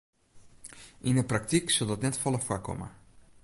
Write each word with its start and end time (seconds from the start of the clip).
Yn 1.09 1.19
'e 1.21 1.25
praktyk 1.31 1.65
sil 1.71 1.89
dat 1.91 2.03
net 2.03 2.21
folle 2.21 2.39
foarkomme. 2.47 2.87